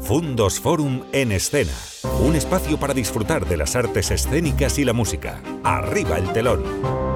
[0.00, 1.72] Fundos Forum en escena.
[2.20, 5.42] Un espacio para disfrutar de las artes escénicas y la música.
[5.64, 7.15] Arriba el telón.